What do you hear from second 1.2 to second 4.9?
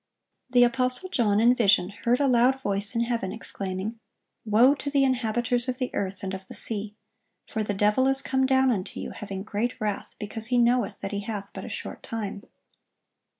in vision heard a loud voice in heaven exclaiming, "Woe to